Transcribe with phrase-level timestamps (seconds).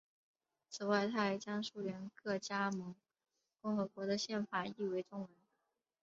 [0.67, 2.95] 此外他还将苏联各加盟
[3.61, 5.29] 共和国的宪法译为中文。